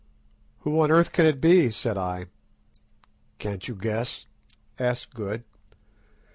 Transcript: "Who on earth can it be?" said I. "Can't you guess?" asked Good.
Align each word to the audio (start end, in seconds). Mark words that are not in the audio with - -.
"Who 0.61 0.81
on 0.81 0.89
earth 0.89 1.11
can 1.11 1.27
it 1.27 1.39
be?" 1.39 1.69
said 1.69 1.95
I. 1.95 2.25
"Can't 3.37 3.67
you 3.67 3.75
guess?" 3.75 4.25
asked 4.79 5.13
Good. 5.13 5.43